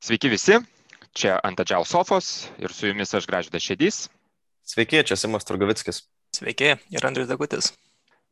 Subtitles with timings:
[0.00, 0.54] Sveiki visi,
[1.12, 3.96] čia ant Adžial sofos ir su jumis aš Gražydas Šėdys.
[4.64, 5.98] Sveiki, čia Simas Turgavickis.
[6.32, 7.68] Sveiki, ir Andrius Dagutis.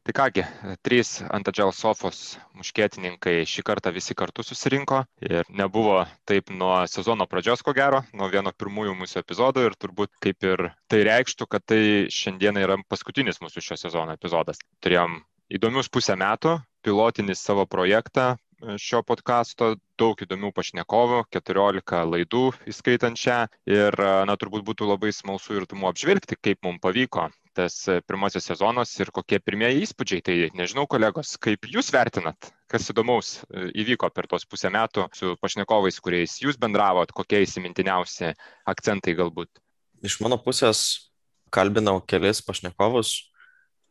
[0.00, 0.46] Tai kągi,
[0.80, 7.26] trys ant Adžial sofos muškietininkai šį kartą visi kartu susirinko ir nebuvo taip nuo sezono
[7.28, 11.68] pradžios, ko gero, nuo vieno pirmųjų mūsų epizodų ir turbūt kaip ir tai reikštų, kad
[11.68, 14.64] tai šiandieną yra paskutinis mūsų šio sezono epizodas.
[14.80, 15.20] Turėjom
[15.52, 18.38] įdomius pusę metų, pilotinį savo projektą,
[18.80, 23.40] šio podkasto, daug įdomių pašnekovų, 14 laidų įskaitant šią.
[23.70, 23.98] Ir,
[24.28, 27.74] na, turbūt būtų labai smalsu ir įdomu apžvelgti, kaip mums pavyko tas
[28.06, 30.22] pirmasis sezonas ir kokie pirmieji įspūdžiai.
[30.22, 35.34] Tai nežinau, kolegos, kaip jūs vertinat, kas įdomaus e, įvyko per tos pusę metų su
[35.42, 38.30] pašnekovais, kuriais jūs bendravot, kokie įsimintiniausi
[38.70, 39.50] akcentai galbūt.
[40.06, 41.10] Iš mano pusės
[41.54, 43.16] kalbinau kelis pašnekovus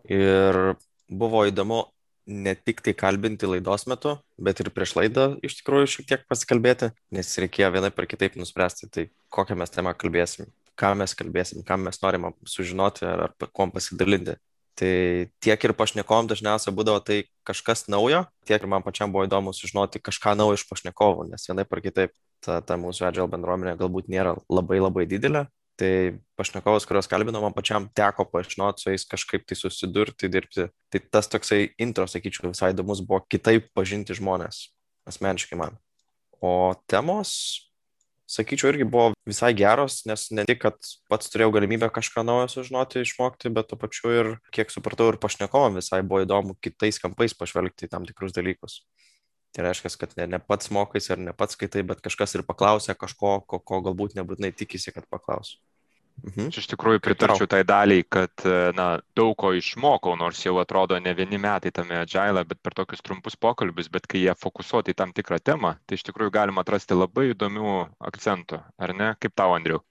[0.07, 0.77] ir
[1.11, 1.83] buvo įdomu
[2.27, 6.91] ne tik tai kalbinti laidos metu, bet ir prieš laidą iš tikrųjų šiek tiek pasikalbėti,
[7.15, 11.79] nes reikėjo vienai per kitaip nuspręsti, tai kokią mes temą kalbėsim, ką mes kalbėsim, ką
[11.85, 14.37] mes norime sužinoti ar, ar kuom pasidalinti.
[14.77, 14.93] Tai
[15.41, 20.03] tiek ir pašnekovom dažniausiai būdavo tai kažkas naujo, tiek ir man pačiam buvo įdomu sužinoti
[20.03, 22.13] kažką naujo iš pašnekovų, nes vienai per kitaip
[22.45, 25.91] ta, ta mūsų agile bendruomenė galbūt nėra labai labai didelė, tai
[26.39, 30.67] pašnekovas, kuriuos kalbinau, man pačiam teko pažinoti su jais kažkaip tai susidurti, dirbti.
[30.93, 34.67] Tai tas toksai intro, sakyčiau, visai įdomus buvo kitaip pažinti žmonės,
[35.09, 35.77] asmeniškai man.
[36.41, 37.31] O temos,
[38.29, 40.77] sakyčiau, irgi buvo visai geros, nes ne tik, kad
[41.09, 45.79] pats turėjau galimybę kažką naujo sužinoti, išmokti, bet tuo pačiu ir, kiek supratau, ir pašnekovam
[45.79, 48.81] visai buvo įdomu kitais kampais pažvelgti į tam tikrus dalykus.
[49.55, 52.93] Tai reiškia, kad ne, ne pats mokais ar ne pats skaitai, bet kažkas ir paklausė
[52.99, 55.55] kažko, ko, ko galbūt nebūtinai tikisi, kad paklaus.
[56.25, 56.49] Mhm.
[56.49, 58.43] Aš iš tikrųjų pritarčiau tai daliai, kad
[58.75, 58.87] na,
[59.17, 63.37] daug ko išmokau, nors jau atrodo ne vieni metai tame agile, bet per tokius trumpus
[63.39, 67.29] pokalbius, bet kai jie fokusuoti į tam tikrą temą, tai iš tikrųjų galima atrasti labai
[67.35, 67.75] įdomių
[68.09, 69.13] akcentų, ar ne?
[69.21, 69.83] Kaip tau, Andriu?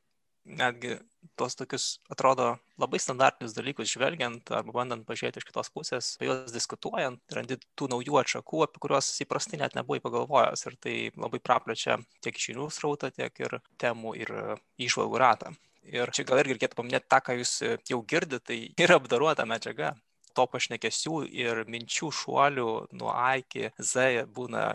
[0.46, 0.98] Netgi
[1.36, 7.20] tuos tokius, atrodo, labai standartinius dalykus žvelgiant arba bandant pažiūrėti iš kitos pusės, juos diskutuojant,
[7.34, 10.66] randi tų naujų atšakų, apie kuriuos įprastai net nebuvai pagalvojęs.
[10.70, 14.34] Ir tai labai praplečia tiek žinių srautą, tiek ir temų ir
[14.78, 15.54] išvalgų ratą.
[15.92, 17.52] Ir čia gal irgi reikėtų paminėti tą, ką jūs
[17.90, 19.94] jau girdite, tai yra apdaruota medžiaga.
[20.36, 24.74] To pašnekesių ir minčių šuolių nuo A iki Z būna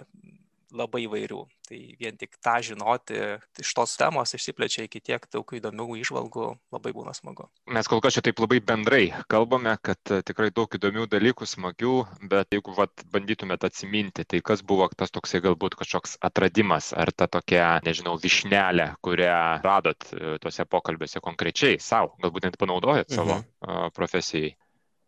[0.75, 1.41] labai įvairių.
[1.67, 3.17] Tai vien tik tą žinoti
[3.61, 7.47] iš tos temos išsiplečia iki tiek daug įdomių išvalgų, labai būna smagu.
[7.71, 11.95] Mes kol kas čia taip labai bendrai kalbame, kad e, tikrai daug įdomių dalykų, smagių,
[12.31, 17.29] bet jeigu vat, bandytumėt atsiminti, tai kas buvo tas toksai galbūt kažkoks atradimas, ar ta
[17.31, 23.95] tokia, nežinau, višnelė, kurią radot e, tuose pokalbiuose konkrečiai savo, galbūt net panaudojat savo mhm.
[23.95, 24.55] profesijai.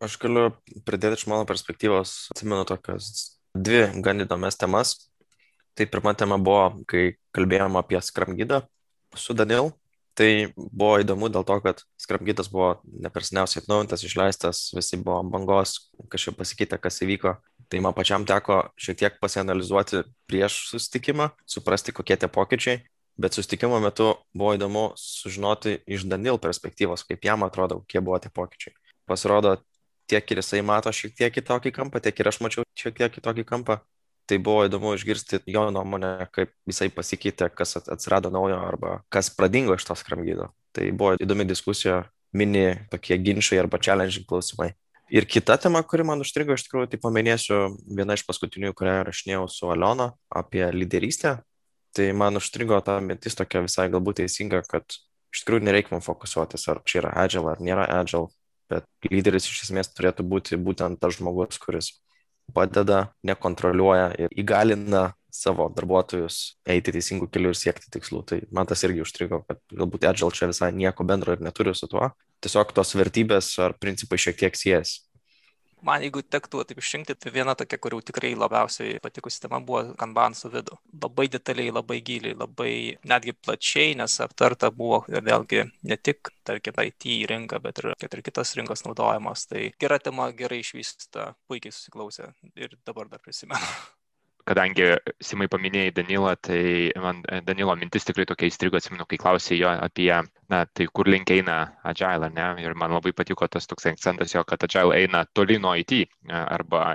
[0.04, 0.50] Aš galiu
[0.84, 4.96] pridėti iš mano perspektyvos, atsimenu tokias dvi gan įdomias temas
[5.76, 8.64] tai pirma tema buvo, kai kalbėjom apie skramgydą
[9.18, 9.72] su Daniel.
[10.14, 16.38] Tai buvo įdomu dėl to, kad skramgydas buvo neperseniausiai atnaujintas, išleistas, visi buvo bangos, kažkaip
[16.38, 17.34] pasikeitė, kas įvyko.
[17.66, 22.84] Tai man pačiam teko šiek tiek pasianalizuoti prieš susitikimą, suprasti, kokie tie pokyčiai.
[23.18, 28.30] Bet susitikimo metu buvo įdomu sužinoti iš Daniel perspektyvos, kaip jam atrodo, kokie buvo tie
[28.34, 28.78] pokyčiai.
[29.10, 29.56] Pasirodo,
[30.10, 33.50] tiek ir jisai mato šiek tiek kitokį kampą, tiek ir aš mačiau šiek tiek kitokį
[33.50, 33.82] kampą
[34.30, 39.76] tai buvo įdomu išgirsti jo nuomonę, kaip jisai pasikeitė, kas atsirado naujo arba kas pradingo
[39.78, 40.50] iš to skramgydo.
[40.74, 42.04] Tai buvo įdomi diskusija,
[42.34, 44.74] mini tokie ginčiai arba challenging klausimai.
[45.14, 49.44] Ir kita tema, kuri man užstrigo, iš tikrųjų, tai paminėsiu viena iš paskutinių, kurią rašinėjau
[49.52, 51.42] su Aliona apie lyderystę.
[51.94, 54.96] Tai man užstrigo ta mintis tokia visai galbūt teisinga, kad
[55.34, 58.32] iš tikrųjų nereikia man fokusuotis, ar čia yra agile ar nėra agile,
[58.72, 61.92] bet lyderis iš esmės turėtų būti būtent tas žmogus, kuris
[62.54, 68.22] padeda, nekontroliuoja ir įgalina savo darbuotojus eiti teisingų kelių ir siekti tikslų.
[68.30, 71.90] Tai man tas irgi užstrigo, kad galbūt Agile čia visai nieko bendro ir neturi su
[71.90, 72.12] tuo.
[72.44, 75.02] Tiesiog tos vertybės ar principai šiek tiek siejasi
[75.86, 79.96] man jeigu tektų taip išrinkti, tai viena tokia, kur jau tikrai labiausiai patikusi tema buvo
[80.00, 80.78] Kanban su vidu.
[81.04, 82.74] Labai detaliai, labai giliai, labai
[83.10, 88.56] netgi plačiai, nes aptarta buvo vėlgi ne tik, tarkim, IT rinka, bet ir, ir kitos
[88.60, 89.48] rinkos naudojamos.
[89.52, 93.74] Tai gera tema, gerai išvystyta, puikiai susiklausė ir dabar dar prisimenu
[94.50, 94.90] kadangi
[95.24, 96.64] Simai paminėjai Danilą, tai
[97.04, 100.12] man e, Danilo mintis tikrai tokia įstrigo, atsimenu, kai klausė jo apie,
[100.52, 101.58] na, tai kur link eina
[101.94, 102.50] Agile, ne?
[102.64, 106.06] Ir man labai patiko tas toks akcentas jo, kad Agile eina toli nuo IT e,
[106.44, 106.94] arba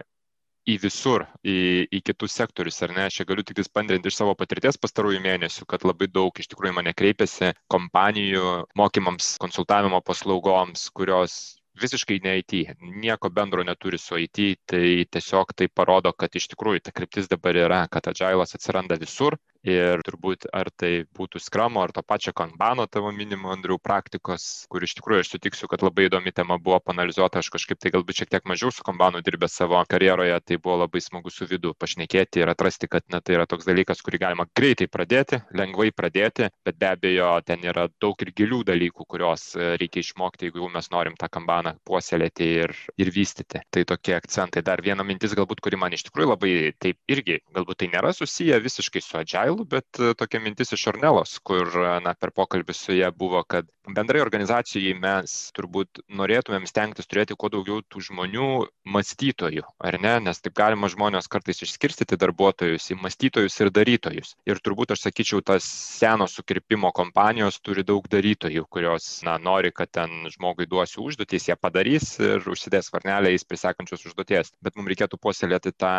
[0.68, 3.06] į visur, į, į kitus sektorius, ar ne?
[3.08, 6.92] Aš galiu tik pandrinti iš savo patirties pastarųjų mėnesių, kad labai daug iš tikrųjų mane
[6.96, 12.54] kreipiasi kompanijų mokymams, konsultavimo paslaugoms, kurios visiškai ne IT,
[13.02, 14.40] nieko bendro neturi su IT,
[14.72, 19.38] tai tiesiog tai parodo, kad iš tikrųjų ta kryptis dabar yra, kad agilas atsiranda visur
[19.66, 24.84] Ir turbūt ar tai būtų skramo, ar to pačio kanbano tavo minimo, Andriu, praktikos, kur
[24.86, 28.30] iš tikrųjų aš sutiksiu, kad labai įdomi tema buvo panalizuota, aš kažkaip tai galbūt šiek
[28.30, 32.52] tiek mažiau su kanbanu dirbęs savo karjeroje, tai buvo labai smagu su vidu pašnekėti ir
[32.52, 36.92] atrasti, kad na, tai yra toks dalykas, kurį galima greitai pradėti, lengvai pradėti, bet be
[36.92, 41.26] abejo ten yra daug ir gilių dalykų, kuriuos e, reikia išmokti, jeigu mes norim tą
[41.34, 43.64] kambaną puoselėti ir, ir vystyti.
[43.74, 44.62] Tai tokie akcentai.
[44.62, 48.62] Dar viena mintis galbūt, kuri man iš tikrųjų labai taip irgi, galbūt tai nėra susiję
[48.62, 52.92] visiškai su Agile, bet e, tokia mintis iš Ornelos, kur e, na, per pokalbį su
[52.92, 58.48] ją buvo, kad bendrai organizacijai mes turbūt norėtumėm stengtis turėti kuo daugiau tų žmonių
[58.92, 60.14] mąstytojų, ar ne?
[60.28, 64.34] Nes taip galima žmonės kartais išskirstyti darbuotojus į mąstytojus ir darytojus.
[64.48, 65.64] Ir turbūt aš sakyčiau, tas
[65.96, 71.56] seno sukirpimo kompanijos turi daug darytojų, kurios na, nori, kad ten žmogui duosiu užduotys, jie
[71.56, 74.52] padarys ir užsidės varnelę į prisekančios užduoties.
[74.60, 75.96] Bet mums reikėtų puoselėti tą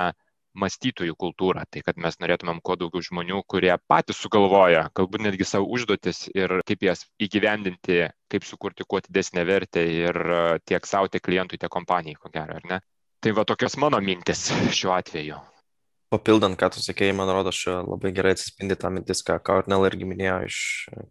[0.57, 5.69] mąstytojų kultūrą, tai kad mes norėtumėm kuo daugiau žmonių, kurie patys sugalvoja, galbūt netgi savo
[5.75, 8.01] užduotis ir kaip jas įgyvendinti,
[8.31, 12.57] kaip sukurti kuo didesnę vertę ir e, tiek savo, tiek klientui, tiek kompanijai, ko gero,
[12.60, 12.81] ar ne?
[13.19, 15.40] Tai va tokios mano mintis šiuo atveju.
[16.10, 20.07] Papildant, ką tu sakėjai, man rodo, čia labai gerai atsispindi tą mintis, ką Karnel irgi
[20.10, 20.62] minėjo iš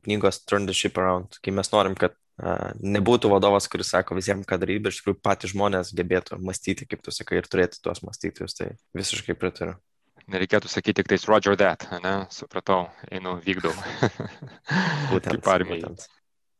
[0.06, 4.58] knygos Turn the Ship Around, kai mes norim, kad nebūtų vadovas, kuris sako visiems, ką
[4.62, 8.55] daryti, bet iš tikrųjų patys žmonės gebėtų mąstyti, kaip tu sakai, ir turėti tuos mąstytojus.
[8.58, 9.75] Tai visiškai pritariu.
[10.29, 12.14] Nereikėtų sakyti tik tais Roger that, ne?
[12.35, 13.73] Supratau, einu, vykdau.
[15.12, 15.38] būtent.
[15.38, 15.94] kaip armija.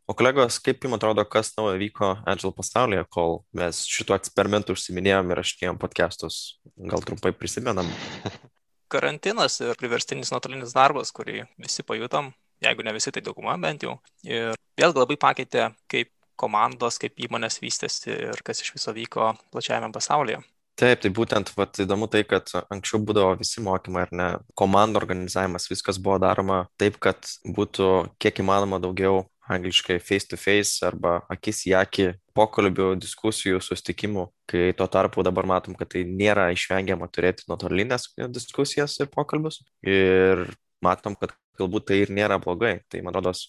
[0.09, 5.35] O kolegos, kaip jums atrodo, kas naujo vyko Agile pasaulyje, kol mes šituo eksperimentu užsiminėjom
[5.35, 6.39] ir rašinėjom podcastus?
[6.81, 7.91] Gal trumpai prisimenam?
[8.93, 12.33] Karantinas ir priverstinis nuotolinis darbas, kurį visi pajutom,
[12.65, 13.97] jeigu ne visi, tai dauguma bent jau.
[14.27, 19.91] Ir vėlgi labai pakeitė, kaip komandos, kaip įmonės vystėsi ir kas iš viso vyko plačiajame
[19.95, 20.43] pasaulyje.
[20.79, 24.29] Taip, tai būtent vat, įdomu tai, kad anksčiau būdavo visi mokymai, ar ne,
[24.59, 27.89] komandų organizavimas, viskas buvo daroma taip, kad būtų
[28.23, 32.07] kiek įmanoma daugiau angliškai face to face arba akis į akį
[32.37, 39.01] pokalbių, diskusijų, sustikimų, kai tuo tarpu dabar matom, kad tai nėra išvengiama turėti nuotolinės diskusijas
[39.03, 39.65] ir pokalbius.
[39.83, 40.47] Ir
[40.85, 42.79] matom, kad galbūt tai ir nėra blogai.
[42.89, 43.49] Tai man rodos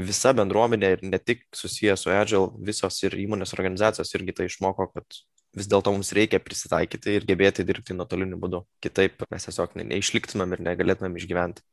[0.00, 4.88] visa bendruomenė ir ne tik susijęs su Agile, visos ir įmonės organizacijos irgi tai išmoko,
[4.94, 5.20] kad
[5.56, 8.62] vis dėlto mums reikia prisitaikyti ir gebėti dirbti nuotoliniu būdu.
[8.84, 11.64] Kitaip mes tiesiog neišliktumėm ir negalėtumėm išgyventi.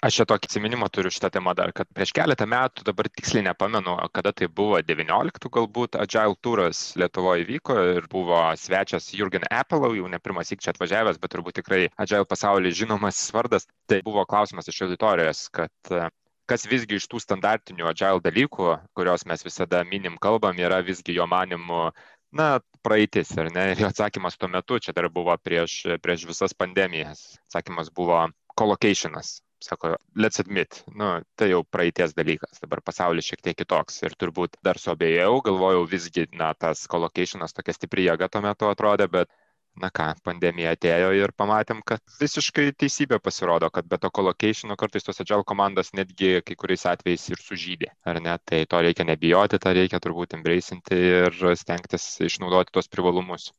[0.00, 3.98] Aš čia tokį atsiminimą turiu šitą temą dar, kad prieš keletą metų, dabar tiksliai nepamenu,
[4.16, 10.08] kada tai buvo, 19 galbūt, Agile turas Lietuvoje vyko ir buvo svečias Jurgen Apple, jau
[10.08, 13.68] ne pirmas įk čia atvažiavęs, bet turbūt tikrai Agile pasaulyje žinomas vardas.
[13.92, 16.08] Tai buvo klausimas iš auditorijos, kad e,
[16.48, 21.28] kas visgi iš tų standartinių Agile dalykų, kuriuos mes visada minim kalbam, yra visgi jo
[21.28, 21.90] manimu
[22.32, 22.48] na,
[22.80, 23.68] praeitis, ar ne?
[23.76, 28.24] Ir atsakymas tuo metu, čia dar buvo prieš, prieš visas pandemijas, atsakymas buvo
[28.56, 34.16] colocationas sako, let's admit, nu, tai jau praeities dalykas, dabar pasaulis šiek tiek kitoks ir
[34.20, 39.32] turbūt dar suabėjau, galvojau visgi, na, tas colocationas tokia stipri jėga tuo metu atrodė, bet
[39.80, 45.06] na ką, pandemija atėjo ir pamatėm, kad visiškai teisybė pasirodo, kad be to colocationo kartais
[45.06, 48.36] tos agile komandos netgi kai kuriais atvejais ir sužydė, ar ne?
[48.44, 53.50] Tai to reikia nebijoti, tą reikia turbūt embraisinti ir stengtis išnaudoti tos privalumus.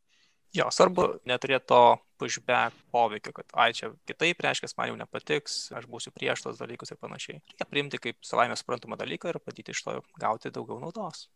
[0.51, 1.83] Jo, svarbu neturėti to
[2.21, 6.93] pushback poveikio, kad ai čia kitaip reiškia, man jau nepatiks, aš būsiu prieš tos dalykus
[6.93, 7.41] ir panašiai.
[7.41, 11.27] Reikia priimti kaip savaime suprantamą dalyką ir padėti iš to gauti daugiau naudos.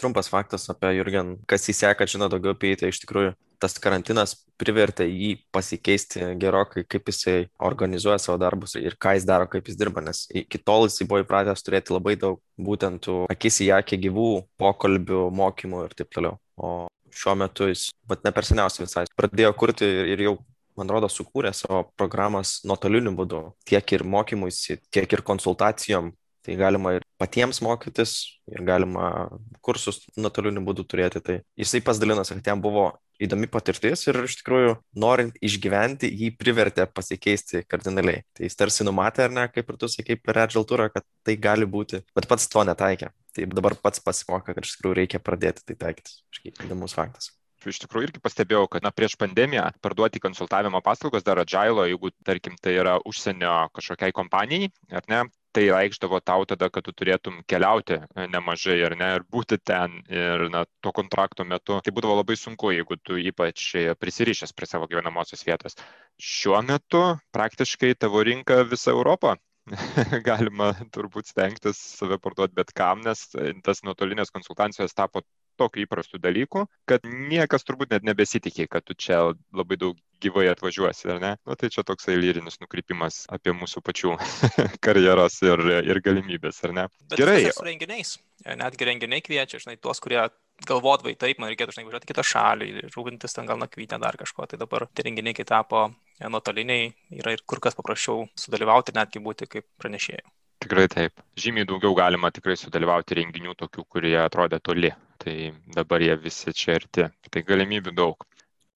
[0.00, 4.34] Trumpas faktas apie Jurgen, kas įseka, žino daugiau apie jį, tai iš tikrųjų tas karantinas
[4.58, 9.78] privertė jį pasikeisti gerokai, kaip jisai organizuoja savo darbus ir ką jis daro, kaip jis
[9.78, 14.30] dirba, nes iki tol jisai buvo įpratęs turėti labai daug būtent akis į akį gyvų
[14.62, 16.40] pokalbių, mokymų ir taip toliau.
[16.58, 16.72] O
[17.16, 20.34] šiuo metu jis, bet ne per seniausiai visai, pradėjo kurti ir jau,
[20.78, 26.12] man rodo, sukūrė savo programas nuotoliniu būdu, tiek ir mokymuisi, tiek ir konsultacijom.
[26.42, 28.16] Tai galima ir patiems mokytis,
[28.50, 29.28] ir galima
[29.62, 31.20] kursus nuotoliniu būdu turėti.
[31.22, 32.88] Tai jisai pasidalino, kad jam buvo
[33.26, 38.24] įdomi patirtis ir iš tikrųjų, norint išgyventi, jį privertė pasikeisti kardinaliai.
[38.36, 41.36] Tai jis tarsi numatė, ar ne, kaip ir tu sakai per Agile turą, kad tai
[41.40, 43.12] gali būti, bet pats to netaikė.
[43.32, 46.18] Tai dabar pats pasimokė, kad iš tikrųjų reikia pradėti tai taikyti.
[46.34, 47.32] Kažkaip įdomus faktas
[47.70, 52.56] iš tikrųjų irgi pastebėjau, kad na, prieš pandemiją parduoti konsultavimo paslaugas dar Agile, jeigu tarkim
[52.58, 55.20] tai yra užsienio kažkokiai kompanijai, ar ne,
[55.52, 60.00] tai reikšdavo tau tada, kad tu turėtum keliauti e, nemažai ar ne, ir būti ten
[60.12, 61.78] ir na, to kontrakto metu.
[61.84, 63.68] Tai būdavo labai sunku, jeigu tu ypač
[64.00, 65.78] prisirišęs prie savo gyvenamosios vietos.
[66.20, 67.04] Šiuo metu
[67.36, 69.36] praktiškai tavo rinka visa Europa.
[70.28, 73.28] Galima turbūt stengtis save parduoti bet kam, nes
[73.62, 75.22] tas nuotolinės konsultacijos tapo
[75.60, 79.20] tokių įprastų dalykų, kad niekas turbūt net nebesitikė, kad tu čia
[79.52, 81.32] labai daug gyvai atvažiuosi, ar ne?
[81.46, 84.14] Nu, tai čia toksai lyrinis nukrypimas apie mūsų pačių
[84.84, 86.86] karjeras ir, ir galimybės, ar ne?
[87.10, 87.40] Bet Gerai.
[87.50, 88.16] Su renginiais.
[88.58, 90.20] Netgi renginiai kviečia, žinai, tuos, kurie
[90.66, 94.58] galvodavai taip, man reikėtų, žinai, važiuoti kitą šalį, rūpintis ten gal nakvynę dar kažko, tai
[94.60, 95.88] dabar tie renginiai, kai tapo
[96.22, 100.22] nuotoliniai, yra ir kur kas paprasčiau sudalyvauti, netgi būti kaip pranešėjai.
[100.62, 101.22] Tikrai taip.
[101.38, 104.92] Žymiai daugiau galima tikrai sudalyvauti renginių tokių, kurie atrodė toli.
[105.22, 105.34] Tai
[105.74, 107.08] dabar jie visi čia arti.
[107.30, 108.26] Tai galimybių daug.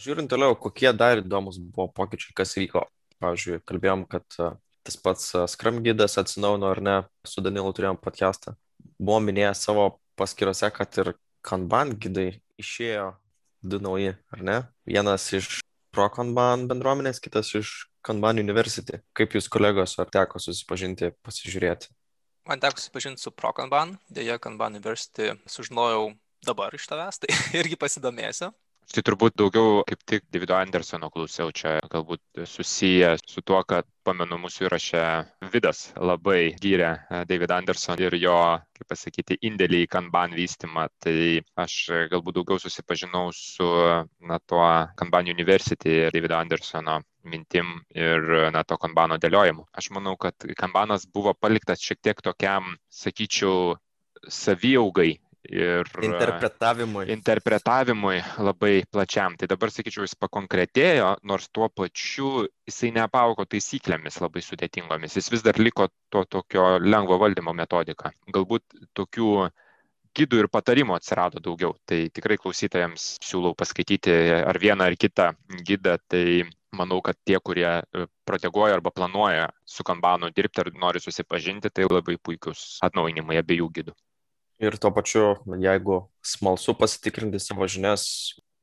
[0.03, 2.85] Žiūrint toliau, kokie dar įdomus buvo pokyčiai, kas vyko.
[3.23, 4.27] Pavyzdžiui, kalbėjom, kad
[4.87, 8.55] tas pats Scrum gydas atsinaujino ar ne, su Danielu turėjom podcastą.
[8.99, 9.87] Buvo minėjęs savo
[10.19, 11.15] paskirose, kad ir
[11.47, 13.13] Kanban gydai išėjo
[13.63, 14.59] du nauji, ar ne?
[14.87, 15.61] Vienas iš
[15.95, 17.73] Pro Kanban bendruomenės, kitas iš
[18.07, 19.01] Kanban University.
[19.17, 21.91] Kaip jūs kolegos, ar teko susipažinti, pasižiūrėti?
[22.47, 26.13] Man teko susipažinti su Pro Kanban, dėja Kanban University sužinojau
[26.47, 28.53] dabar iš tavęs, tai irgi pasidomėsiu.
[28.87, 34.39] Tai turbūt daugiau kaip tik Davido Andersono klausiau, čia galbūt susiję su tuo, kad pamenu
[34.39, 35.01] mūsų įrašę
[35.51, 38.37] Vidas labai gyrė e, David Anderson ir jo,
[38.79, 40.87] kaip pasakyti, indėlį į Kanban vystimą.
[41.03, 41.19] Tai
[41.65, 41.81] aš
[42.15, 43.67] galbūt daugiau susipažinau su
[44.23, 44.63] na, tuo
[45.03, 49.67] Kanban University ir Davido Andersono mintim ir na, to kanbano dėliojimu.
[49.77, 53.77] Aš manau, kad kanbanas buvo paliktas šiek tiek tokiam, sakyčiau,
[54.27, 55.17] saviaugai
[55.51, 57.07] ir interpretavimui.
[57.13, 59.37] interpretavimui labai plačiam.
[59.39, 65.17] Tai dabar, sakyčiau, jis pakonkretėjo, nors tuo pačiu jisai neapaugo taisyklėmis labai sudėtingomis.
[65.19, 68.13] Jis vis dar liko to tokio lengvo valdymo metodika.
[68.33, 69.31] Galbūt tokių
[70.17, 71.75] gidų ir patarimų atsirado daugiau.
[71.89, 75.33] Tai tikrai klausytojams siūlau paskaityti ar vieną ar kitą
[75.67, 75.99] gidą.
[76.09, 76.27] Tai
[76.75, 81.87] manau, kad tie, kurie e, proteguoja arba planuoja su kanbanu dirbti ar nori susipažinti, tai
[81.89, 83.97] labai puikius atnaujinimai abiejų gidų.
[84.63, 88.07] Ir tuo pačiu, jeigu smalsu pasitikrinti savo žinias,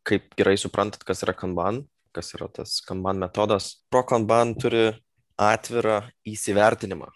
[0.07, 1.83] kaip gerai suprantat, kas yra Kanban,
[2.13, 4.89] kas yra tas Kanban metodas, Pro Kanban turi
[5.37, 7.09] atvirą įsivertinimą.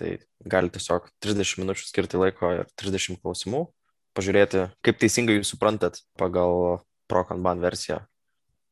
[0.00, 0.14] Tai
[0.48, 3.66] gali tiesiog 30 minučių skirti laiko ir 30 klausimų,
[4.16, 8.00] pažiūrėti, kaip teisingai jūs suprantat pagal Pro Kanban versiją.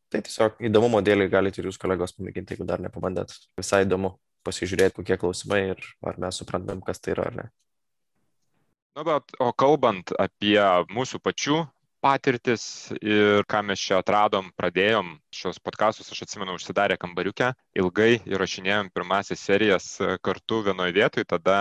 [0.08, 3.34] Tai tiesiog įdomumo dėlį galite ir jūs kolegos pamėginti, jeigu dar nepabandėt.
[3.60, 4.14] Visai įdomu
[4.46, 7.46] pasižiūrėti, kokie klausimai ir ar mes suprantam, kas tai yra ar ne.
[8.96, 10.58] Na, bet o kalbant apie
[10.90, 11.60] mūsų pačių
[12.00, 12.62] patirtis
[13.02, 19.42] ir ką mes čia atradom, pradėjom šios podkastus, aš atsimenu, užsidarę kambariukę, ilgai įrašinėjom pirmasis
[19.44, 19.88] serijas
[20.24, 21.58] kartu vienoje vietoje, tada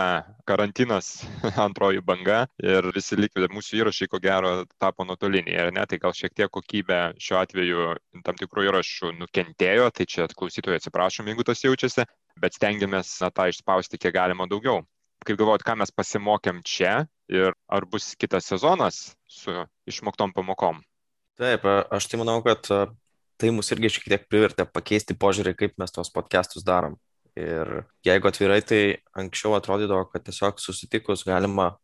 [0.49, 1.25] karantinas,
[1.67, 3.49] antroji banga ir visi likvidė.
[3.53, 7.87] Mūsų įrašai, ko gero, tapo nuotoliniai, ar ne, tai gal šiek tiek kokybė šiuo atveju
[8.27, 12.05] tam tikrų įrašų nukentėjo, tai čia klausytojai atsiprašom, jeigu tas jaučiasi,
[12.41, 14.83] bet stengiamės na, tą išspausti kiek galima daugiau
[15.27, 19.53] kaip galvojat, ką mes pasimokėm čia ir ar bus kitas sezonas su
[19.89, 20.79] išmoktom pamokom?
[21.37, 22.65] Taip, aš tai manau, kad
[23.37, 26.97] tai mus irgi šiek tiek privertė pakeisti požiūrį, kaip mes tos podcastus darom.
[27.37, 28.81] Ir jeigu atvirai, tai
[29.17, 31.75] anksčiau atrodydavo, kad tiesiog susitikus galima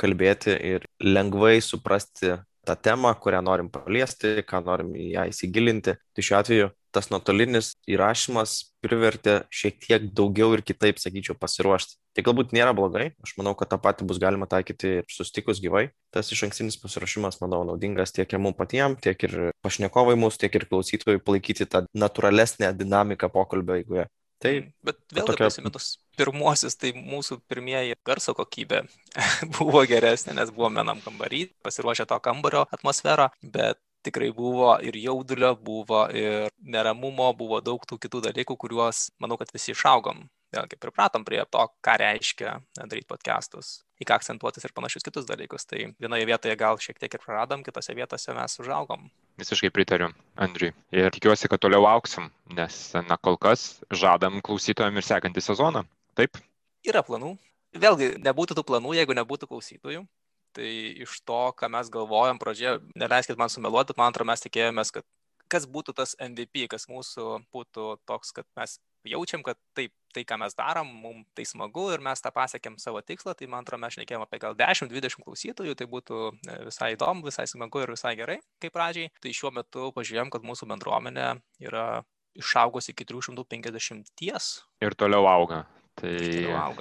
[0.00, 5.98] kalbėti ir lengvai suprasti tą temą, kurią norim paliesti, ką norim į ją įsigilinti.
[6.14, 8.54] Tai šiuo atveju tas nuotolinis įrašymas
[8.84, 11.98] privertė šiek tiek daugiau ir kitaip, sakyčiau, pasiruošti.
[12.12, 15.86] Tai galbūt nėra blogai, aš manau, kad tą patį bus galima taikyti ir susitikus gyvai.
[16.12, 20.58] Tas iš ankstinis pasiruošimas, manau, naudingas tiek ir mums patiems, tiek ir pašnekovai mūsų, tiek
[20.60, 24.10] ir klausytojai palaikyti tą natūralesnę dinamiką pokalbio eigoje.
[24.42, 24.52] Tai,
[24.82, 25.46] Bet vėlgi tokia...
[25.46, 25.88] prisiminus
[26.18, 28.82] pirmuosius, tai mūsų pirmieji garso kokybė
[29.56, 35.54] buvo geresnė, nes buvome vienam kambarį, pasiruošę to kambario atmosferą, bet tikrai buvo ir jaudulio,
[35.54, 40.26] buvo ir neramumo, buvo daug tų kitų dalykų, kuriuos manau, kad visi išaugom.
[40.52, 45.64] Vėlgi pripratom prie to, ką reiškia daryti podcastus, į ką akcentuotis ir panašius kitus dalykus.
[45.68, 49.06] Tai vienoje vietoje gal šiek tiek ir praradom, kitose vietose mes užaugom.
[49.40, 50.74] Visiškai pritariu, Andriui.
[50.92, 55.86] Ir tikiuosi, kad toliau auksim, nes, na, kol kas žadam klausytojams ir sekantį sezoną.
[56.20, 56.36] Taip?
[56.84, 57.38] Yra planų.
[57.72, 60.04] Vėlgi, nebūtų tų planų, jeigu nebūtų klausytojų
[60.52, 60.68] tai
[61.00, 65.06] iš to, ką mes galvojom pradžioje, neleiskit man sumeluoti, man atrodo, mes tikėjomės, kad
[65.52, 68.78] kas būtų tas MVP, kas mūsų būtų toks, kad mes
[69.08, 73.02] jaučiam, kad taip, tai, ką mes darom, mums tai smagu ir mes tą pasiekėm savo
[73.04, 77.26] tikslą, tai man atrodo, mes šnekėjom apie gal 10-20 klausytojų, tai būtų e, visai įdomu,
[77.28, 79.12] visai smagu ir visai gerai, kaip pradžiai.
[79.22, 81.28] Tai šiuo metu pažiūrėjom, kad mūsų bendruomenė
[81.64, 81.86] yra
[82.38, 84.12] išaugusi iki 350.
[84.82, 85.64] Ir toliau auga.
[86.00, 86.16] Tai,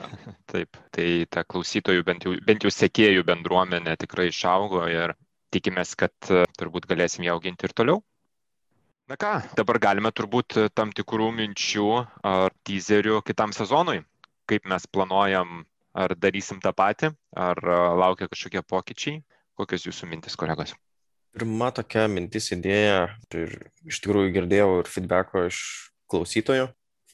[0.51, 5.15] taip, tai ta klausytojų, bent jau, bent jau sekėjų bendruomenė tikrai išaugo ir
[5.51, 7.99] tikimės, kad e, turbūt galėsim ją auginti ir toliau.
[9.11, 11.87] Na ką, dabar galime turbūt tam tikrų minčių
[12.23, 14.05] ar teaserių kitam sezonui,
[14.47, 19.17] kaip mes planuojam, ar darysim tą patį, ar e, laukia kažkokie pokyčiai.
[19.59, 20.71] Kokios jūsų mintis, kolegos?
[21.35, 25.59] Pirma tokia mintis idėja, ir iš tikrųjų girdėjau ir feedbacko iš
[26.07, 26.69] klausytojų,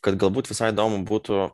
[0.06, 1.48] kad galbūt visai įdomu būtų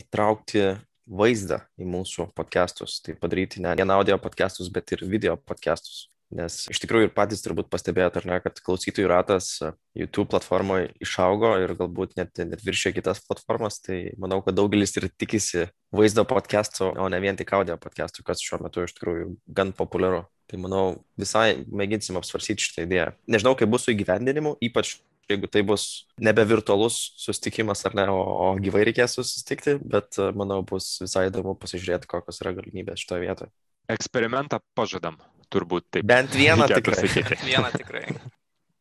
[0.00, 0.64] įtraukti
[1.04, 6.06] vaizdą į mūsų podcastus, tai padaryti ne vien audio podcastus, bet ir video podcastus.
[6.34, 9.52] Nes iš tikrųjų ir patys turbūt pastebėjote, ar ne, kad klausytojų ratas
[9.94, 15.08] YouTube platformoje išaugo ir galbūt net, net viršė kitas platformas, tai manau, kad daugelis ir
[15.14, 19.70] tikisi vaizdo podcastų, o ne vien tik audio podcastų, kas šiuo metu iš tikrųjų gan
[19.76, 20.24] populiaru.
[20.50, 20.84] Tai manau,
[21.16, 23.12] visai mėginsim apsvarsyti šitą idėją.
[23.30, 24.98] Nežinau, kaip bus su įgyvendinimu, ypač
[25.28, 30.60] jeigu tai bus nebe virtualus susitikimas ar ne, o, o gyvai reikės susitikti, bet manau,
[30.66, 33.54] bus visai įdomu pasižiūrėti, kokios yra galimybės šitoje vietoje.
[33.94, 35.18] Eksperimentą pažadam,
[35.52, 36.06] turbūt taip.
[36.08, 36.96] Bent vieną tikrai.
[37.02, 37.40] Sakyti.
[37.46, 38.06] Vieną tikrai.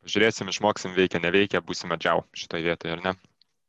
[0.04, 3.14] Žiūrėsim, išmoksim, veikia, neveikia, būsime džiau šitoje vietoje, ar ne?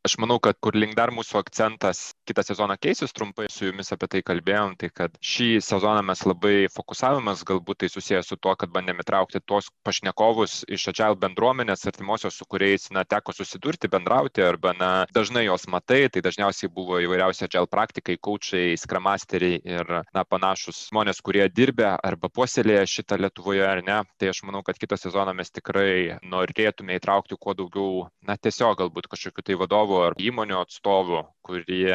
[0.05, 4.05] Aš manau, kad kur link dar mūsų akcentas kitą sezoną keisis, trumpai su jumis apie
[4.13, 8.69] tai kalbėjom, tai kad šį sezoną mes labai fokusavomės, galbūt tai susijęs su tuo, kad
[8.75, 14.75] bandėme traukti tuos pašnekovus iš Agile bendruomenės, artimosios, su kuriais, na, teko susidurti, bendrauti, arba,
[14.77, 20.83] na, dažnai jos matai, tai dažniausiai buvo įvairiausi Agile praktikai, coachai, skramasteriai ir, na, panašus
[20.91, 24.03] žmonės, kurie dirbė arba puoselėje šitą Lietuvoje, ar ne.
[24.21, 29.09] Tai aš manau, kad kitą sezoną mes tikrai norėtume įtraukti kuo daugiau, na, tiesiog galbūt
[29.17, 31.95] kažkokiu tai vadovu vadovų ar įmonių atstovų, kurie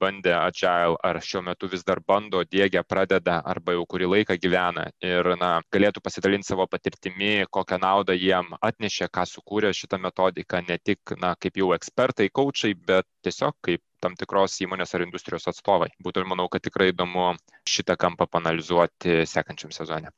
[0.00, 4.90] bandė agile ar šiuo metu vis dar bando, dėgia, pradeda arba jau kurį laiką gyvena
[5.00, 10.78] ir na, galėtų pasidalinti savo patirtimi, kokią naudą jiem atnešė, ką sukūrė šitą metodiką, ne
[10.78, 15.90] tik na, kaip jau ekspertai, coachai, bet tiesiog kaip tam tikros įmonės ar industrijos atstovai.
[16.02, 17.34] Būtų manau, kad tikrai įdomu
[17.66, 20.14] šitą kampą panalizuoti sekančiam sezone.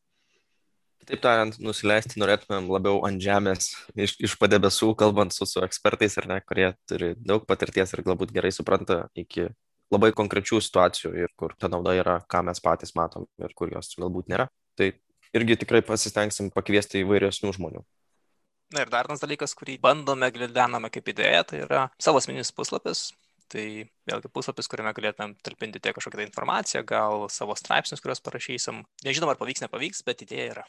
[1.09, 6.29] Taip tariant, nusileisti norėtumėm labiau ant žemės, iš, iš padebesų, kalbant su, su ekspertais, ar
[6.31, 9.49] ne, kurie turi daug patirties ir galbūt gerai supranta iki
[9.91, 13.97] labai konkrečių situacijų ir kur ta nauda yra, ką mes patys matom ir kur jos
[13.99, 14.47] galbūt nėra.
[14.79, 14.93] Tai
[15.37, 17.83] irgi tikrai pasistengsim pakviesti įvairesnių žmonių.
[18.71, 23.09] Na ir dar vienas dalykas, kurį bandome, gvildename kaip idėją, tai yra savo asmeninis puslapis.
[23.51, 23.65] Tai
[24.07, 28.85] vėlgi puslapis, kuriame galėtumėm talpinti tiek kažkokią tai informaciją, gal savo straipsnius, kuriuos parašysim.
[29.03, 30.65] Nežinom, ar pavyks, nepavyks, bet idėja yra.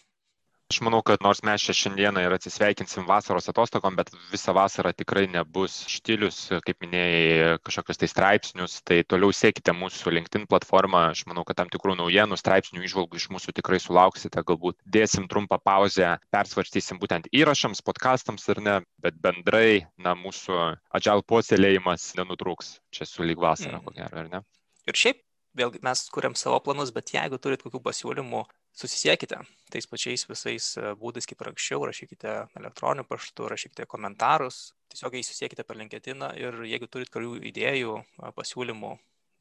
[0.71, 5.25] Aš manau, kad nors mes čia šiandieną ir atsisveikinsim vasaros atostogom, bet visą vasarą tikrai
[5.27, 11.01] nebus štilius, kaip minėjai, kažkokius tai straipsnius, tai toliau sėkite mūsų LinkedIn platformą.
[11.11, 14.45] Aš manau, kad tam tikrų naujienų, straipsnių, išvalgų iš mūsų tikrai sulauksite.
[14.47, 20.61] Galbūt dėsim trumpą pauzę, persvarstysim būtent įrašams, podcastams ir ne, bet bendrai, na, mūsų
[20.95, 23.83] agile puoselėjimas nenutrūks čia su lyg vasara, mm.
[23.83, 24.43] ko gero, ar ne?
[24.87, 25.19] Ir šiaip
[25.57, 28.45] vėlgi mes kuriam savo planus, bet jeigu turit kokių pasiūlymų,
[28.77, 35.15] susisiekite tais pačiais visais e, būdais kaip ir anksčiau, rašykite elektroniniu paštu, rašykite komentarus, tiesiog
[35.21, 38.93] įsisiekite per LinkedIn ir jeigu turit karių idėjų, e, pasiūlymų,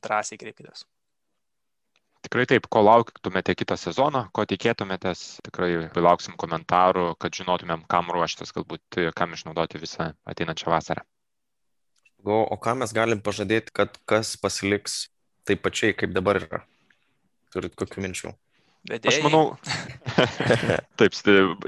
[0.07, 0.87] drąsiai kreipkitės.
[2.21, 8.53] Tikrai taip, ko lauktumėte kitą sezoną, ko tikėtumėtės, tikrai lauksim komentarų, kad žinotumėm, kam ruoštis,
[8.53, 11.07] galbūt kam išnaudoti visą ateinančią vasarą.
[12.21, 15.07] O, o ką mes galim pažadėti, kad kas pasiliks
[15.49, 16.61] taip pačiai, kaip dabar yra?
[17.55, 18.35] Turit kokių minčių?
[18.89, 19.13] Vedėjai.
[19.13, 19.43] Aš manau,
[21.01, 21.17] taip,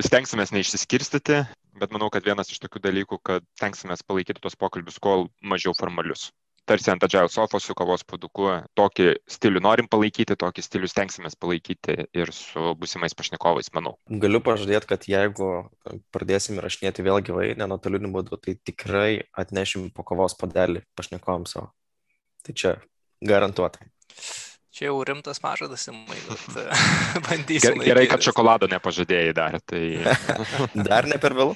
[0.07, 1.43] stengsimės neišsiskirstyti,
[1.81, 6.31] bet manau, kad vienas iš tokių dalykų, kad stengsimės palaikyti tos pokalbius kuo mažiau formalius.
[6.65, 8.47] Tarsi ant agile sofos su kavos puduku,
[8.79, 13.97] tokį stilių norim palaikyti, tokį stilių stengsimės palaikyti ir su busimais pašnekovais, manau.
[14.23, 15.49] Galiu pažadėti, kad jeigu
[16.15, 21.73] pradėsim rašinėti vėl gyvai, nenotoliniu būdu, tai tikrai atnešim po kavos padelį pašnekovam savo.
[22.47, 22.77] Tai čia
[23.27, 23.91] garantuotai.
[24.83, 26.57] Čia jau rimtas pažadas, Simai, bet
[27.29, 27.77] bandysim.
[27.79, 29.61] Gerai, gerai, kad šokolado nepažadėjai dar.
[29.63, 29.83] Tai...
[30.89, 31.55] dar ne per vėlų.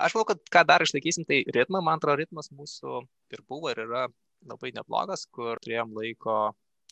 [0.00, 3.02] Aš manau, kad ką dar išlaikysim, tai ritmą, man atrodo, ritmas mūsų
[3.36, 4.06] ir buvo ir yra
[4.48, 6.38] labai neblogas, kur turėjom laiko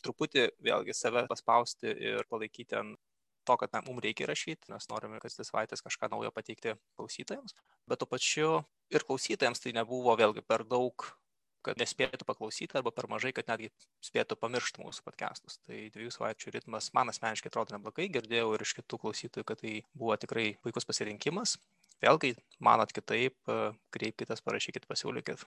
[0.05, 3.01] truputį vėlgi save paspausti ir palaikyti ant
[3.49, 7.57] to, kad na, mums reikia rašyti, nes norime kas dvi savaitės kažką naujo pateikti klausytojams,
[7.89, 8.55] bet tuo pačiu
[8.93, 11.09] ir klausytojams tai nebuvo vėlgi per daug
[11.65, 13.71] kad nespėtų paklausyti arba per mažai, kad netgi
[14.05, 15.57] spėtų pamiršti mūsų podcastus.
[15.65, 19.73] Tai dviejų savaičių ritmas man asmeniškai atrodo neblogai, girdėjau ir iš kitų klausytojų, kad tai
[19.97, 21.57] buvo tikrai puikus pasirinkimas.
[22.03, 23.37] Vėlgi, manot kitaip,
[23.95, 25.45] kreipkite, parašykit, pasiūlykit.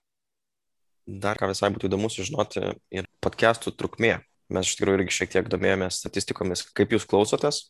[1.09, 4.19] Dar ką visai būtų įdomu sužinoti ir podcastų trukmė.
[4.53, 7.67] Mes iš tikrųjų irgi šiek tiek domėjomės statistikomis, kaip jūs klausotės.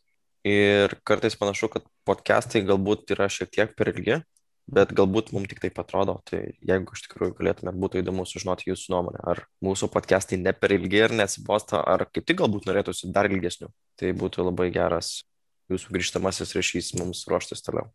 [0.47, 4.21] Ir kartais panašu, kad podcastai galbūt yra šiek tiek per ilgi,
[4.69, 6.19] bet galbūt mums tik taip atrodo.
[6.29, 9.23] Tai jeigu iš tikrųjų galėtumėt, būtų įdomu sužinoti jūsų nuomonę.
[9.31, 13.71] Ar mūsų podcastai ne per ilgi ir neatsibosta, ar kaip tik galbūt norėtųsi dar ilgesnių.
[13.99, 15.23] Tai būtų labai geras
[15.73, 17.89] jūsų grįžtamasis ryšys mums ruoštis toliau.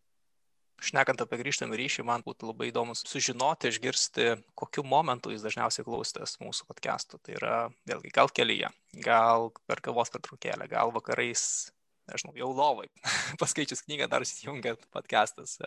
[0.83, 4.25] Šnekant apie grįžtamą ryšį, man būtų labai įdomu sužinoti, išgirsti,
[4.59, 7.19] kokiu momentu jūs dažniausiai klausotės mūsų podcastų.
[7.23, 8.69] Tai yra, vėlgi, gal kelyje,
[9.05, 11.71] gal per kavos pertraukėlę, gal vakarais
[12.11, 12.89] nežinau, jau lovai.
[13.41, 15.57] Paskaičius knygą dar įsijungiant podcastas.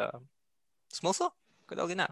[0.93, 1.29] Smalsu,
[1.69, 2.09] kodėlgi ne?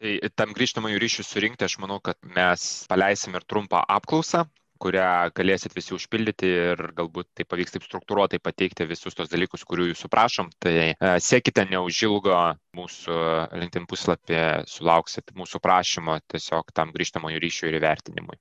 [0.00, 4.46] Tai tam grįžtamąjų ryšių surinkti, aš manau, kad mes paleisim ir trumpą apklausą,
[4.80, 9.90] kurią galėsit visi užpildyti ir galbūt tai pavyks taip struktūruotai pateikti visus tos dalykus, kurių
[9.90, 10.48] jūsų prašom.
[10.62, 12.38] Tai e, siekite neužilgo
[12.78, 13.18] mūsų
[13.60, 14.40] LinkedIn puslapį,
[14.72, 18.40] sulauksit mūsų prašymo tiesiog tam grįžtamojo ryšio ir įvertinimui.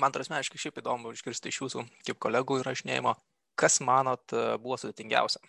[0.00, 3.12] Man asmeniškai šiaip įdomu išgirsti iš jūsų kaip kolegų įrašinėjimo,
[3.60, 5.44] kas manot e, buvo sudėtingiausia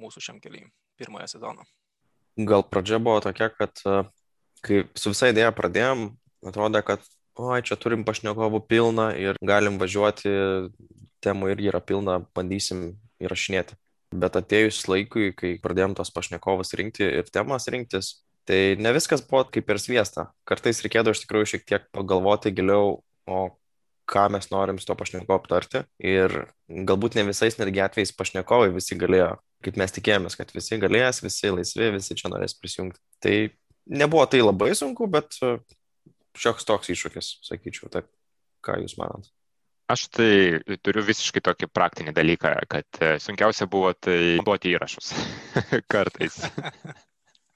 [0.00, 0.66] mūsų šiam keliui
[1.00, 1.66] pirmojo sezono.
[2.38, 4.02] Gal pradžia buvo tokia, kad e,
[4.64, 6.06] kai su visa idėja pradėjom,
[6.46, 7.04] atrodė, kad
[7.40, 10.32] oi, čia turim pašnekovų pilną ir galim važiuoti,
[11.24, 13.76] temų irgi yra pilna, bandysim įrašinėti.
[14.20, 18.16] Bet atėjus laikui, kai pradėjom tos pašnekovus rinkti ir temas rinktis,
[18.48, 20.30] tai ne viskas buvo kaip ir sviesta.
[20.48, 22.98] Kartais reikėdavo iš tikrųjų šiek tiek pagalvoti giliau,
[23.30, 23.42] o
[24.10, 25.84] ką mes norim su to pašnekovu aptarti.
[26.02, 26.34] Ir
[26.68, 31.52] galbūt ne visais netgi atvejais pašnekovai visi galėjo, kaip mes tikėjomės, kad visi galės, visi
[31.54, 33.00] laisvi, visi čia norės prisijungti.
[33.22, 33.36] Tai
[34.02, 35.38] nebuvo tai labai sunku, bet
[36.38, 37.90] šioks toks iššūkis, sakyčiau.
[37.92, 38.10] Taip,
[38.66, 39.30] ką Jūs manat?
[39.90, 40.32] Aš tai
[40.86, 45.10] turiu visiškai tokį praktinį dalyką, kad e, sunkiausia buvo tai duoti įrašus
[45.92, 46.38] kartais.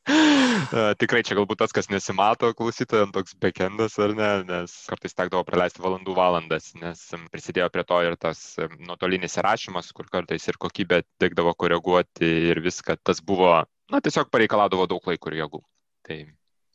[0.05, 5.81] Tikrai čia galbūt tas, kas nesimato klausytojams, toks backendas ar ne, nes kartais tekdavo praleisti
[5.85, 7.01] valandų valandas, nes
[7.33, 8.43] prisidėjo prie to ir tas
[8.85, 12.99] nuotolinis įrašymas, kur kartais ir kokybę tekdavo koreguoti ir viską.
[13.01, 13.57] Tas buvo,
[13.93, 15.63] na, tiesiog pareikaladavo daug laiko ir jėgų.
[16.05, 16.19] Tai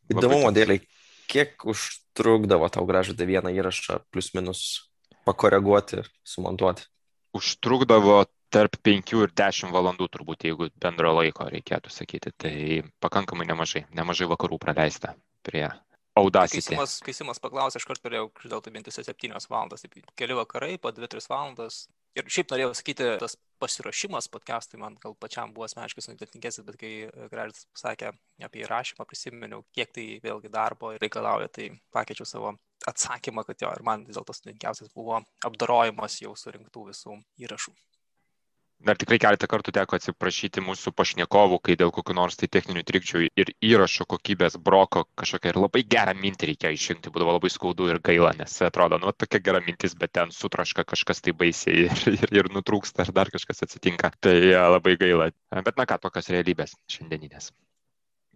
[0.09, 0.81] Įdomumo dėliai,
[1.29, 4.63] kiek užtrukdavo tau gražinti vieną įrašą, plus minus
[5.29, 6.87] pakoreguoti, sumontuoti?
[7.37, 12.33] Užtrukdavo tarp 5 ir 10 valandų turbūt, jeigu bendro laiko reikėtų sakyti.
[12.33, 12.55] Tai
[13.03, 15.67] pakankamai nemažai, nemažai vakarų praleista prie
[16.19, 16.73] Audacity.
[16.73, 20.35] Kai Simas, kai Simas paklausė, aš kartu turėjau, kažkodėl tai mintis 7 valandas, taip keli
[20.37, 21.85] vakarai, po 2-3 valandas.
[22.17, 26.91] Ir šiaip norėjau sakyti, tas pasiruošimas podcast'ui man gal pačiam buvo asmeniškai sudėtingesnis, bet kai
[27.31, 28.09] Gražis pasakė
[28.43, 32.55] apie įrašymą, prisiminiau, kiek tai vėlgi darbo reikalauja, tai pakeičiau savo
[32.89, 37.77] atsakymą, kad jo, ir man vis dėlto sudėtingiausias buvo apdarojimas jau surinktų visų įrašų
[38.85, 43.23] dar tikrai keletą kartų teko atsiprašyti mūsų pašnekovų, kai dėl kokių nors tai techninių trikdžių
[43.27, 48.01] ir įrašo kokybės broko kažkokią ir labai gerą mintį reikia išrinkti, būdavo labai skaudu ir
[48.03, 52.35] gaila, nes atrodo, nu, tokia gera mintis, bet ten sutraška kažkas tai baisiai ir, ir,
[52.41, 54.13] ir nutrūksta, ar dar kažkas atsitinka.
[54.23, 54.35] Tai
[54.75, 55.31] labai gaila.
[55.65, 57.51] Bet na ką, tokios realybės šiandieninės.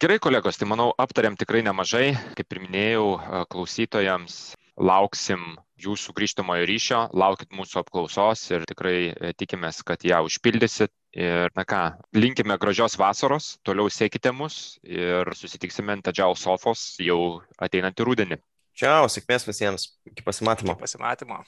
[0.01, 2.09] Gerai, kolegos, tai manau, aptarėm tikrai nemažai.
[2.35, 3.05] Kaip ir minėjau,
[3.53, 4.41] klausytojams
[4.79, 10.93] lauksim jūsų grįžtamojo ryšio, laukit mūsų apklausos ir tikrai e, tikimės, kad ją užpildysit.
[11.13, 11.81] Ir, na ką,
[12.17, 17.19] linkime gražios vasaros, toliau sėkite mus ir susitiksime ant Agile sofos jau
[17.61, 18.39] ateinantį rudenį.
[18.73, 19.91] Čiau, sėkmės visiems.
[20.09, 20.73] Iki pasimatymo.
[20.73, 21.37] Iki pasimatymo.